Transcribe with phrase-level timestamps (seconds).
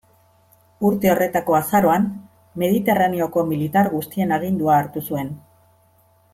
[0.87, 2.07] Urte horretako azaroan,
[2.63, 5.35] Mediterraneoko militar guztien agindua hartu zuen.